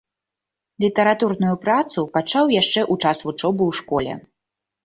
[0.85, 4.13] Літаратурную працу пачаў яшчэ ў час вучобы ў школе.